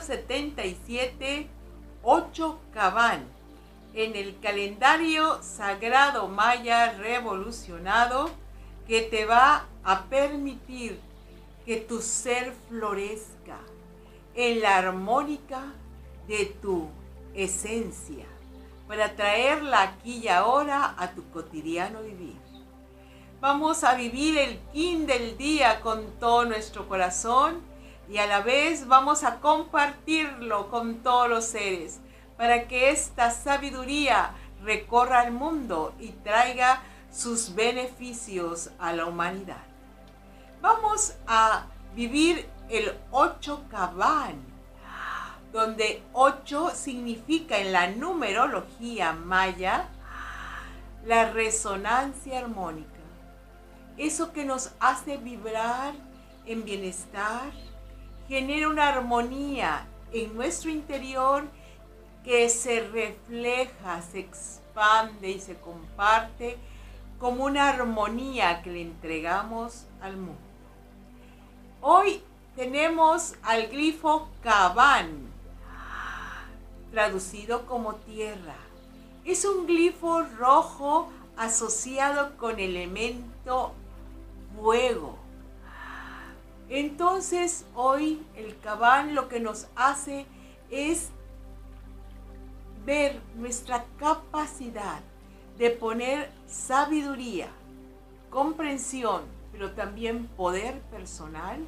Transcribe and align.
177, 0.00 1.48
8 2.02 2.60
Cabán, 2.72 3.26
en 3.94 4.14
el 4.14 4.38
calendario 4.40 5.42
sagrado 5.42 6.28
maya 6.28 6.92
revolucionado 6.92 8.30
que 8.86 9.02
te 9.02 9.24
va 9.24 9.66
a 9.82 10.04
permitir 10.04 11.00
que 11.66 11.78
tu 11.78 12.00
ser 12.00 12.54
florezca 12.68 13.58
en 14.34 14.60
la 14.60 14.78
armónica 14.78 15.62
de 16.28 16.46
tu 16.46 16.88
esencia 17.34 18.24
para 18.86 19.16
traerla 19.16 19.82
aquí 19.82 20.18
y 20.18 20.28
ahora 20.28 20.94
a 20.96 21.10
tu 21.12 21.28
cotidiano 21.30 22.02
vivir. 22.02 22.36
Vamos 23.40 23.84
a 23.84 23.94
vivir 23.94 24.38
el 24.38 24.58
kin 24.72 25.06
del 25.06 25.36
día 25.36 25.80
con 25.80 26.18
todo 26.18 26.44
nuestro 26.44 26.88
corazón 26.88 27.60
y 28.08 28.18
a 28.18 28.26
la 28.26 28.40
vez 28.40 28.86
vamos 28.86 29.22
a 29.24 29.40
compartirlo 29.40 30.70
con 30.70 31.02
todos 31.02 31.28
los 31.28 31.44
seres 31.44 32.00
para 32.36 32.66
que 32.66 32.90
esta 32.90 33.30
sabiduría 33.30 34.34
recorra 34.62 35.24
el 35.24 35.32
mundo 35.32 35.94
y 35.98 36.10
traiga 36.10 36.82
sus 37.10 37.54
beneficios 37.54 38.70
a 38.78 38.92
la 38.92 39.06
humanidad. 39.06 39.62
Vamos 40.60 41.14
a 41.26 41.66
vivir 41.94 42.48
el 42.68 42.96
ocho 43.10 43.64
cabán, 43.70 44.36
donde 45.52 46.02
ocho 46.12 46.70
significa 46.74 47.58
en 47.58 47.72
la 47.72 47.88
numerología 47.88 49.12
maya 49.12 49.88
la 51.04 51.30
resonancia 51.30 52.38
armónica. 52.38 52.88
Eso 53.96 54.32
que 54.32 54.44
nos 54.44 54.72
hace 54.78 55.16
vibrar 55.16 55.94
en 56.44 56.64
bienestar, 56.64 57.50
genera 58.28 58.68
una 58.68 58.88
armonía 58.88 59.86
en 60.12 60.36
nuestro 60.36 60.70
interior 60.70 61.44
que 62.24 62.48
se 62.50 62.86
refleja, 62.88 64.02
se 64.02 64.20
expande 64.20 65.30
y 65.30 65.40
se 65.40 65.56
comparte 65.56 66.58
como 67.18 67.44
una 67.44 67.70
armonía 67.70 68.62
que 68.62 68.70
le 68.70 68.82
entregamos 68.82 69.86
al 70.00 70.16
mundo. 70.16 70.40
Hoy 71.80 72.22
tenemos 72.54 73.34
al 73.42 73.68
grifo 73.68 74.28
Cabán, 74.42 75.28
traducido 76.90 77.66
como 77.66 77.94
tierra. 77.94 78.56
Es 79.24 79.44
un 79.44 79.66
glifo 79.66 80.22
rojo 80.38 81.08
asociado 81.36 82.36
con 82.36 82.58
elemento 82.58 83.72
fuego. 84.56 85.17
Entonces 86.68 87.64
hoy 87.74 88.22
el 88.36 88.58
Cabán 88.60 89.14
lo 89.14 89.28
que 89.28 89.40
nos 89.40 89.68
hace 89.74 90.26
es 90.70 91.10
ver 92.84 93.20
nuestra 93.36 93.86
capacidad 93.98 95.00
de 95.56 95.70
poner 95.70 96.30
sabiduría, 96.46 97.48
comprensión, 98.30 99.22
pero 99.50 99.72
también 99.72 100.26
poder 100.28 100.80
personal 100.82 101.64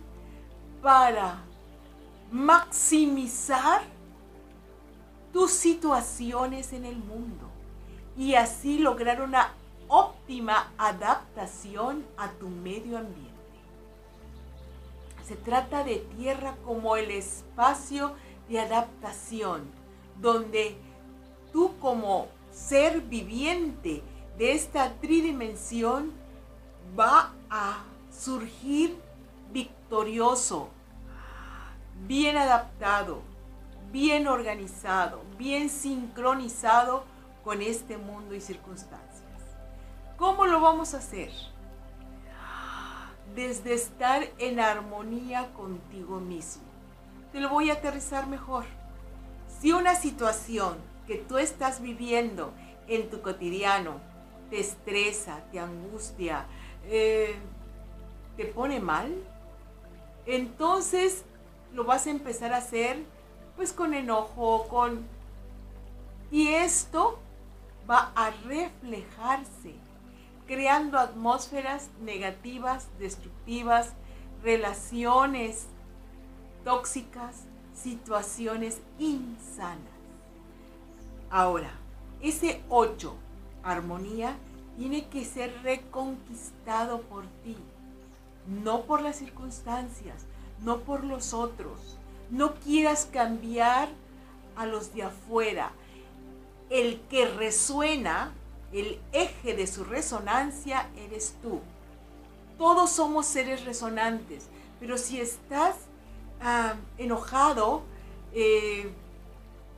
para 0.83 1.43
maximizar 2.31 3.83
tus 5.33 5.51
situaciones 5.51 6.73
en 6.73 6.85
el 6.85 6.97
mundo 6.97 7.51
y 8.17 8.35
así 8.35 8.79
lograr 8.79 9.23
una 9.23 9.55
óptima 9.89 10.73
adaptación 10.79 12.05
a 12.17 12.31
tu 12.33 12.49
medio 12.49 12.99
ambiente. 12.99 13.30
Se 15.31 15.37
trata 15.37 15.85
de 15.85 15.99
tierra 16.19 16.57
como 16.65 16.97
el 16.97 17.09
espacio 17.13 18.17
de 18.49 18.59
adaptación, 18.59 19.71
donde 20.21 20.77
tú 21.53 21.79
como 21.79 22.27
ser 22.51 23.01
viviente 23.03 24.03
de 24.37 24.55
esta 24.55 24.93
tridimensión 24.95 26.11
va 26.99 27.33
a 27.49 27.85
surgir 28.11 29.01
victorioso, 29.53 30.71
bien 32.09 32.37
adaptado, 32.37 33.23
bien 33.93 34.27
organizado, 34.27 35.23
bien 35.39 35.71
sincronizado 35.71 37.05
con 37.45 37.63
este 37.63 37.99
mundo 37.99 38.35
y 38.35 38.41
circunstancias. 38.41 39.23
¿Cómo 40.17 40.47
lo 40.47 40.61
vamos 40.61 40.93
a 40.95 40.99
hacer? 40.99 41.31
Desde 43.35 43.75
estar 43.75 44.29
en 44.39 44.61
armonía 44.61 45.53
contigo 45.53 46.21
mismo. 46.21 46.65
Te 47.33 47.41
lo 47.41 47.49
voy 47.49 47.71
a 47.71 47.75
aterrizar 47.75 48.27
mejor. 48.27 48.65
Si 49.61 49.73
una 49.73 49.95
situación 49.95 50.79
que 51.07 51.17
tú 51.17 51.39
estás 51.39 51.81
viviendo 51.81 52.53
en 52.89 53.09
tu 53.09 53.21
cotidiano 53.23 54.01
te 54.51 54.61
estresa, 54.61 55.45
te 55.53 55.61
angustia, 55.61 56.47
eh, 56.87 57.37
te 58.37 58.47
pone 58.47 58.81
mal, 58.81 59.15
entonces 60.27 61.25
lo 61.73 61.85
vas 61.85 62.07
a 62.07 62.11
empezar 62.11 62.53
a 62.53 62.59
hacer 62.59 62.99
pues 63.57 63.73
con 63.73 63.95
enojo, 63.95 64.67
con... 64.69 65.07
Y 66.31 66.49
esto 66.49 67.19
va 67.89 68.13
a 68.15 68.31
reflejarse, 68.31 69.75
creando 70.51 70.99
atmósferas 70.99 71.91
negativas, 72.01 72.89
destructivas, 72.99 73.93
relaciones 74.43 75.67
tóxicas, 76.65 77.45
situaciones 77.73 78.81
insanas. 78.99 79.79
Ahora, 81.31 81.71
ese 82.21 82.65
8, 82.69 83.15
armonía, 83.63 84.35
tiene 84.77 85.07
que 85.07 85.25
ser 85.25 85.55
reconquistado 85.63 87.03
por 87.03 87.27
ti, 87.45 87.57
no 88.49 88.83
por 88.87 89.03
las 89.03 89.19
circunstancias, 89.19 90.25
no 90.65 90.81
por 90.81 91.05
los 91.05 91.33
otros. 91.33 91.97
No 92.29 92.55
quieras 92.57 93.09
cambiar 93.13 93.89
a 94.57 94.67
los 94.67 94.93
de 94.95 95.05
afuera. 95.05 95.71
El 96.71 97.03
que 97.03 97.27
resuena, 97.27 98.33
el 98.73 99.01
eje 99.13 99.55
de 99.55 99.67
su 99.67 99.85
resonancia 99.85 100.89
eres 100.97 101.35
tú. 101.43 101.61
Todos 102.59 102.91
somos 102.91 103.27
seres 103.27 103.65
resonantes, 103.65 104.49
pero 104.79 104.99
si 104.99 105.21
estás 105.21 105.77
ah, 106.41 106.75
enojado, 106.99 107.83
eh, 108.33 108.93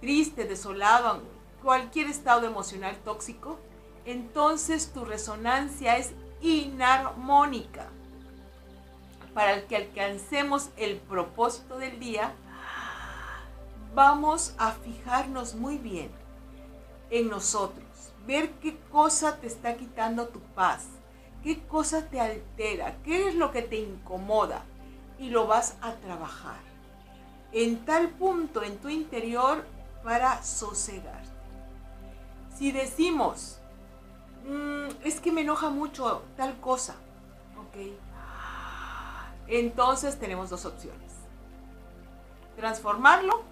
triste, 0.00 0.44
desolado, 0.44 1.22
cualquier 1.62 2.08
estado 2.08 2.47
emocional 2.47 2.97
tóxico, 3.04 3.58
entonces 4.04 4.92
tu 4.92 5.04
resonancia 5.04 5.97
es 5.97 6.12
inarmónica. 6.41 7.88
Para 9.32 9.66
que 9.66 9.76
alcancemos 9.76 10.69
el 10.76 10.97
propósito 10.97 11.78
del 11.78 11.98
día, 11.98 12.34
vamos 13.94 14.54
a 14.59 14.72
fijarnos 14.72 15.54
muy 15.54 15.78
bien 15.78 16.10
en 17.10 17.28
nosotros, 17.28 18.11
ver 18.27 18.51
qué 18.60 18.78
cosa 18.91 19.39
te 19.39 19.47
está 19.47 19.77
quitando 19.77 20.28
tu 20.28 20.41
paz, 20.41 20.86
qué 21.42 21.63
cosa 21.66 22.07
te 22.09 22.21
altera, 22.21 22.97
qué 23.03 23.28
es 23.28 23.34
lo 23.34 23.51
que 23.51 23.63
te 23.63 23.77
incomoda 23.77 24.65
y 25.19 25.30
lo 25.30 25.47
vas 25.47 25.77
a 25.80 25.95
trabajar 25.95 26.72
en 27.53 27.84
tal 27.84 28.09
punto 28.10 28.63
en 28.63 28.78
tu 28.78 28.89
interior 28.89 29.65
para 30.03 30.42
sosegar. 30.42 31.22
Si 32.57 32.72
decimos, 32.72 33.59
mm, 34.47 35.04
es 35.04 35.21
que 35.21 35.33
me 35.33 35.42
enoja 35.42 35.71
mucho 35.71 36.22
tal 36.36 36.59
cosa, 36.60 36.97
¿ok? 37.59 37.92
Entonces 39.48 40.18
tenemos 40.18 40.51
dos 40.51 40.65
opciones. 40.65 41.13
Transformarlo 42.57 43.42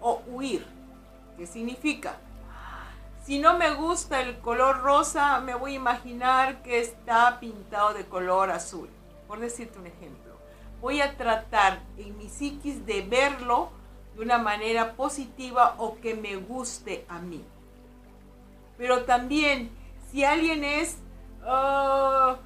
o 0.00 0.22
huir. 0.26 0.66
¿Qué 1.36 1.46
significa? 1.46 2.16
Si 3.24 3.38
no 3.38 3.56
me 3.56 3.72
gusta 3.74 4.20
el 4.20 4.38
color 4.40 4.82
rosa, 4.82 5.40
me 5.40 5.54
voy 5.54 5.72
a 5.72 5.76
imaginar 5.76 6.62
que 6.62 6.80
está 6.80 7.40
pintado 7.40 7.94
de 7.94 8.04
color 8.04 8.50
azul. 8.50 8.90
Por 9.26 9.40
decirte 9.40 9.78
un 9.78 9.86
ejemplo. 9.86 10.34
Voy 10.82 11.00
a 11.00 11.16
tratar 11.16 11.80
en 11.96 12.18
mi 12.18 12.28
psiquis 12.28 12.84
de 12.84 13.00
verlo 13.00 13.70
de 14.14 14.20
una 14.20 14.36
manera 14.36 14.92
positiva 14.92 15.74
o 15.78 15.96
que 16.02 16.14
me 16.14 16.36
guste 16.36 17.06
a 17.08 17.18
mí. 17.18 17.42
Pero 18.76 19.04
también, 19.04 19.70
si 20.10 20.22
alguien 20.22 20.62
es, 20.62 20.98
ah, 21.46 22.36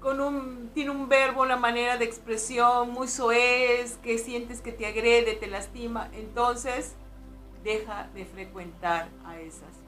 con 0.00 0.20
un, 0.20 0.70
tiene 0.74 0.90
un 0.90 1.08
verbo, 1.08 1.40
una 1.40 1.56
manera 1.56 1.96
de 1.96 2.04
expresión 2.04 2.90
muy 2.90 3.08
soez, 3.08 3.96
que 4.02 4.18
sientes 4.18 4.60
que 4.60 4.72
te 4.72 4.84
agrede, 4.84 5.32
te 5.32 5.46
lastima, 5.46 6.10
entonces 6.12 6.94
deja 7.64 8.10
de 8.12 8.26
frecuentar 8.26 9.08
a 9.24 9.40
esas 9.40 9.85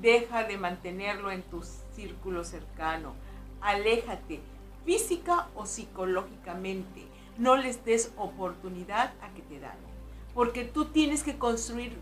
Deja 0.00 0.44
de 0.44 0.58
mantenerlo 0.58 1.30
en 1.30 1.42
tu 1.42 1.62
círculo 1.94 2.44
cercano. 2.44 3.14
Aléjate 3.60 4.40
física 4.84 5.48
o 5.54 5.66
psicológicamente. 5.66 7.06
No 7.38 7.56
les 7.56 7.84
des 7.84 8.12
oportunidad 8.16 9.12
a 9.20 9.28
que 9.34 9.42
te 9.42 9.60
dañen. 9.60 9.96
porque 10.36 10.64
tú 10.64 10.84
tienes 10.84 11.22
que 11.22 11.38
construir 11.38 11.96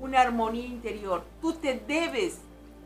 una 0.00 0.20
armonía 0.20 0.64
interior. 0.64 1.24
Tú 1.40 1.54
te 1.54 1.74
debes 1.74 2.38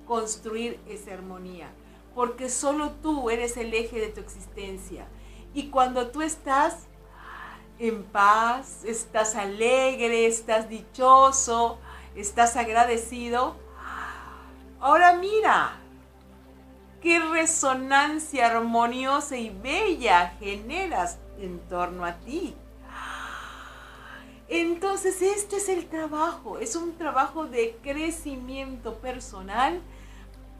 construir 0.06 0.80
esa 0.88 1.12
armonía, 1.12 1.68
porque 2.14 2.48
solo 2.48 2.92
tú 3.02 3.28
eres 3.28 3.58
el 3.58 3.74
eje 3.74 4.00
de 4.00 4.08
tu 4.08 4.20
existencia. 4.20 5.06
Y 5.52 5.68
cuando 5.68 6.08
tú 6.08 6.22
estás 6.22 6.86
en 7.78 8.04
paz, 8.04 8.84
estás 8.86 9.34
alegre, 9.34 10.26
estás 10.26 10.70
dichoso, 10.70 11.78
estás 12.16 12.56
agradecido, 12.56 13.56
ahora 14.80 15.14
mira, 15.14 15.76
qué 17.00 17.20
resonancia 17.20 18.46
armoniosa 18.46 19.36
y 19.36 19.50
bella 19.50 20.34
generas 20.40 21.18
en 21.38 21.60
torno 21.68 22.04
a 22.04 22.14
ti. 22.14 22.56
Entonces, 24.48 25.22
este 25.22 25.56
es 25.56 25.68
el 25.68 25.86
trabajo, 25.86 26.58
es 26.58 26.76
un 26.76 26.96
trabajo 26.96 27.46
de 27.46 27.76
crecimiento 27.82 28.94
personal 28.98 29.82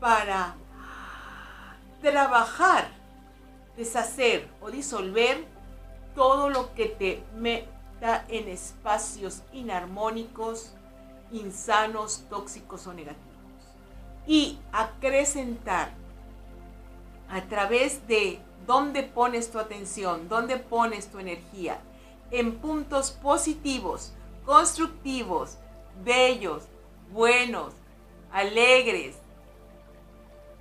para 0.00 0.56
trabajar, 2.02 2.88
deshacer 3.76 4.48
o 4.60 4.70
disolver 4.70 5.44
todo 6.14 6.50
lo 6.50 6.74
que 6.74 6.86
te 6.86 7.22
meta 7.34 8.24
en 8.28 8.48
espacios 8.48 9.42
inarmónicos, 9.52 10.75
insanos, 11.32 12.24
tóxicos 12.28 12.86
o 12.86 12.92
negativos. 12.92 13.24
Y 14.26 14.58
acrecentar 14.72 15.92
a 17.28 17.42
través 17.42 18.06
de 18.06 18.40
dónde 18.66 19.02
pones 19.02 19.50
tu 19.50 19.58
atención, 19.58 20.28
dónde 20.28 20.56
pones 20.56 21.10
tu 21.10 21.18
energía, 21.18 21.78
en 22.30 22.56
puntos 22.56 23.10
positivos, 23.10 24.12
constructivos, 24.44 25.58
bellos, 26.04 26.64
buenos, 27.12 27.72
alegres, 28.32 29.16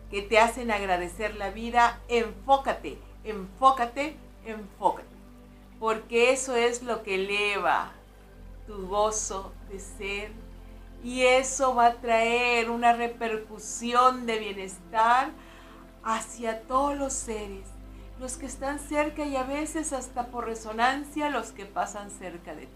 que 0.10 0.22
te 0.22 0.40
hacen 0.40 0.72
agradecer 0.72 1.36
la 1.36 1.50
vida, 1.50 2.00
enfócate, 2.08 2.98
enfócate, 3.24 4.16
enfócate. 4.46 5.16
Porque 5.80 6.32
eso 6.32 6.56
es 6.56 6.84
lo 6.84 7.04
que 7.04 7.16
eleva 7.16 7.92
tu 8.68 8.88
gozo 8.88 9.52
de 9.70 9.80
ser 9.80 10.32
y 11.06 11.22
eso 11.22 11.76
va 11.76 11.86
a 11.86 11.94
traer 11.94 12.72
una 12.72 12.92
repercusión 12.94 14.26
de 14.26 14.40
bienestar 14.40 15.30
hacia 16.04 16.62
todos 16.64 16.98
los 16.98 17.14
seres, 17.14 17.68
los 18.20 18.38
que 18.38 18.48
están 18.48 18.80
cerca 18.80 19.24
y 19.24 19.36
a 19.36 19.44
veces 19.44 19.94
hasta 19.94 20.26
por 20.26 20.46
resonancia 20.46 21.30
los 21.30 21.52
que 21.52 21.68
pasan 21.68 22.10
cerca 22.10 22.56
de 22.56 22.64
ti. 22.64 22.74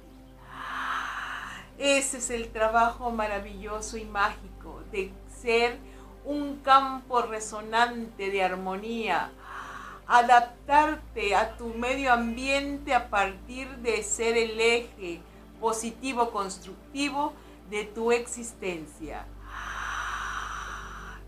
Ese 1.79 2.19
es 2.19 2.29
el 2.29 2.49
trabajo 2.49 3.09
maravilloso 3.09 3.97
y 3.97 4.05
mágico 4.05 4.83
de 4.91 5.11
ser 5.41 5.79
un 6.23 6.57
campo 6.57 7.23
resonante 7.23 8.29
de 8.29 8.43
armonía, 8.43 9.31
adaptarte 10.05 11.33
a 11.35 11.57
tu 11.57 11.69
medio 11.69 12.13
ambiente 12.13 12.93
a 12.93 13.09
partir 13.09 13.67
de 13.77 14.03
ser 14.03 14.37
el 14.37 14.59
eje 14.59 15.19
positivo 15.59 16.29
constructivo 16.29 17.33
de 17.69 17.85
tu 17.85 18.11
existencia 18.11 19.25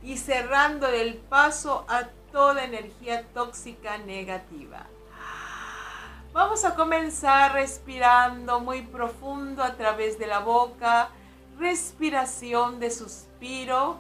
y 0.03 0.17
cerrando 0.17 0.87
el 0.87 1.15
paso 1.15 1.85
a 1.87 2.05
toda 2.31 2.63
energía 2.63 3.25
tóxica 3.33 3.97
negativa. 3.99 4.87
Vamos 6.33 6.63
a 6.63 6.75
comenzar 6.75 7.53
respirando 7.53 8.61
muy 8.61 8.83
profundo 8.83 9.61
a 9.63 9.75
través 9.75 10.17
de 10.17 10.27
la 10.27 10.39
boca, 10.39 11.09
respiración 11.59 12.79
de 12.79 12.89
suspiro. 12.89 13.99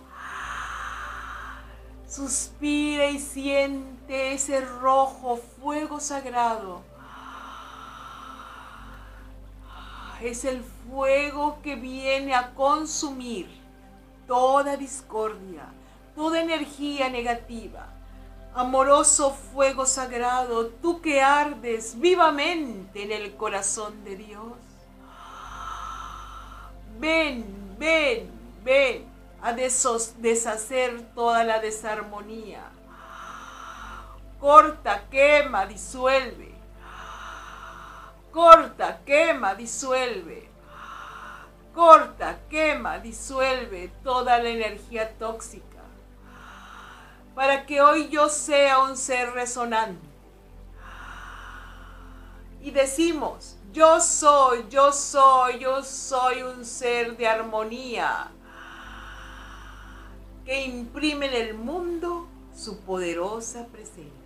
Suspira 2.07 3.07
y 3.07 3.19
siente 3.19 4.33
ese 4.33 4.61
rojo 4.61 5.37
fuego 5.37 5.99
sagrado. 5.99 6.83
Es 10.21 10.45
el 10.45 10.63
fuego 10.63 11.59
que 11.63 11.75
viene 11.75 12.35
a 12.35 12.53
consumir 12.53 13.49
toda 14.27 14.77
discordia, 14.77 15.65
toda 16.15 16.41
energía 16.41 17.09
negativa. 17.09 17.87
Amoroso 18.53 19.31
fuego 19.31 19.85
sagrado, 19.85 20.67
tú 20.67 21.01
que 21.01 21.21
ardes 21.21 21.99
vivamente 21.99 23.03
en 23.03 23.11
el 23.11 23.35
corazón 23.35 24.03
de 24.03 24.15
Dios. 24.15 24.53
Ven, 26.99 27.75
ven, 27.79 28.29
ven 28.63 29.05
a 29.41 29.53
deshacer 29.53 31.01
toda 31.15 31.43
la 31.43 31.59
desarmonía. 31.59 32.61
Corta, 34.39 35.03
quema, 35.09 35.65
disuelve. 35.65 36.50
Corta, 38.31 39.01
quema, 39.05 39.55
disuelve. 39.55 40.49
Corta, 41.73 42.39
quema, 42.49 42.99
disuelve 42.99 43.91
toda 44.03 44.37
la 44.39 44.49
energía 44.49 45.17
tóxica 45.17 45.71
para 47.35 47.65
que 47.65 47.81
hoy 47.81 48.09
yo 48.09 48.29
sea 48.29 48.79
un 48.79 48.97
ser 48.97 49.31
resonante. 49.31 50.07
Y 52.61 52.71
decimos, 52.71 53.57
yo 53.71 53.99
soy, 53.99 54.65
yo 54.69 54.91
soy, 54.91 55.59
yo 55.59 55.83
soy 55.83 56.43
un 56.43 56.63
ser 56.63 57.17
de 57.17 57.27
armonía 57.27 58.29
que 60.45 60.65
imprime 60.65 61.27
en 61.27 61.47
el 61.47 61.53
mundo 61.55 62.27
su 62.55 62.79
poderosa 62.81 63.65
presencia. 63.67 64.20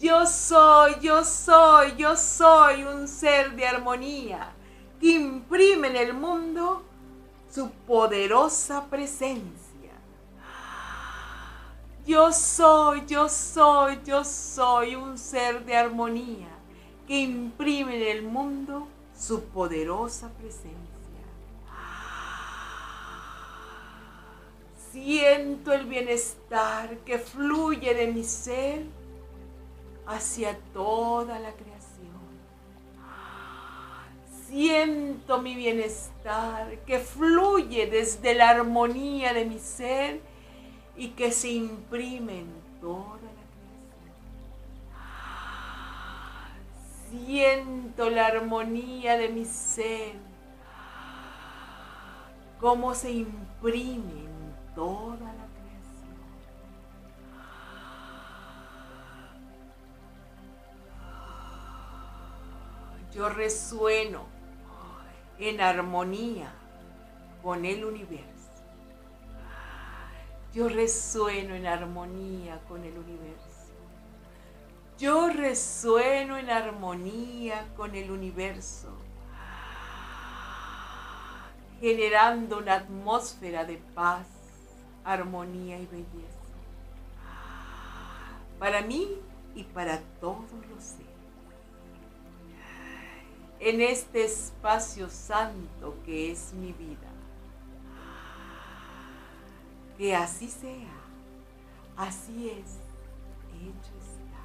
Yo 0.00 0.26
soy, 0.26 0.94
yo 1.02 1.22
soy, 1.22 1.94
yo 1.98 2.16
soy 2.16 2.84
un 2.84 3.06
ser 3.06 3.54
de 3.54 3.66
armonía 3.66 4.50
que 4.98 5.12
imprime 5.12 5.88
en 5.88 5.96
el 5.96 6.14
mundo 6.14 6.82
su 7.52 7.70
poderosa 7.86 8.86
presencia. 8.86 9.92
Yo 12.06 12.32
soy, 12.32 13.04
yo 13.06 13.28
soy, 13.28 14.00
yo 14.06 14.24
soy 14.24 14.94
un 14.94 15.18
ser 15.18 15.66
de 15.66 15.76
armonía 15.76 16.48
que 17.06 17.20
imprime 17.20 17.96
en 17.96 18.16
el 18.16 18.22
mundo 18.22 18.88
su 19.14 19.42
poderosa 19.44 20.30
presencia. 20.30 20.78
Siento 24.92 25.74
el 25.74 25.84
bienestar 25.84 26.96
que 27.00 27.18
fluye 27.18 27.92
de 27.92 28.06
mi 28.06 28.24
ser 28.24 28.99
hacia 30.10 30.58
toda 30.72 31.38
la 31.38 31.52
creación. 31.52 31.80
Siento 34.46 35.40
mi 35.40 35.54
bienestar 35.54 36.78
que 36.80 36.98
fluye 36.98 37.86
desde 37.86 38.34
la 38.34 38.48
armonía 38.48 39.32
de 39.32 39.44
mi 39.44 39.60
ser 39.60 40.20
y 40.96 41.10
que 41.10 41.30
se 41.30 41.50
imprime 41.50 42.40
en 42.40 42.52
toda 42.80 43.20
la 43.22 43.44
creación. 47.08 47.26
Siento 47.26 48.10
la 48.10 48.26
armonía 48.26 49.16
de 49.16 49.28
mi 49.28 49.44
ser, 49.44 50.16
cómo 52.60 52.94
se 52.94 53.12
imprime 53.12 54.24
en 54.24 54.74
toda 54.74 55.32
la 55.32 55.49
Yo 63.12 63.28
resueno 63.28 64.24
en 65.38 65.60
armonía 65.60 66.52
con 67.42 67.64
el 67.64 67.84
universo. 67.84 68.30
Yo 70.52 70.68
resueno 70.68 71.54
en 71.54 71.66
armonía 71.66 72.60
con 72.68 72.84
el 72.84 72.96
universo. 72.98 73.50
Yo 74.98 75.28
resueno 75.30 76.36
en 76.36 76.50
armonía 76.50 77.66
con 77.76 77.94
el 77.94 78.10
universo, 78.10 78.92
generando 81.80 82.58
una 82.58 82.74
atmósfera 82.74 83.64
de 83.64 83.78
paz, 83.94 84.26
armonía 85.02 85.78
y 85.78 85.86
belleza. 85.86 86.40
Para 88.58 88.82
mí 88.82 89.16
y 89.54 89.64
para 89.64 90.00
todos 90.20 90.52
los 90.68 90.84
seres. 90.84 91.09
En 93.60 93.82
este 93.82 94.24
espacio 94.24 95.08
santo 95.10 95.94
que 96.06 96.32
es 96.32 96.54
mi 96.54 96.72
vida 96.72 97.10
que 100.00 100.16
así 100.16 100.48
sea, 100.48 100.88
así 101.94 102.48
es, 102.48 102.78
hecho 103.60 103.92
está. 104.00 104.40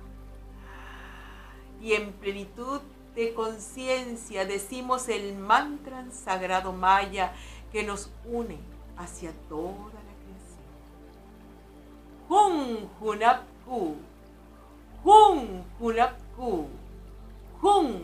Y 1.81 1.93
en 1.93 2.12
plenitud 2.12 2.81
de 3.15 3.34
conciencia 3.34 4.43
decimos 4.43 5.07
el 5.07 5.38
mantra 5.38 6.05
sagrado 6.12 6.74
maya 6.74 7.31
que 7.72 7.84
nos 7.84 8.12
une 8.25 8.57
hacia 8.98 9.31
toda 9.48 9.93
la 9.93 10.13
creación. 10.19 10.65
Hun 12.27 12.89
Hunapku, 13.00 13.95
Hun 15.05 15.63
Hunapku, 15.79 16.67
Hun 17.62 18.03